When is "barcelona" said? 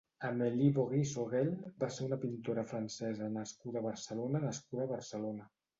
3.91-4.47, 4.97-5.51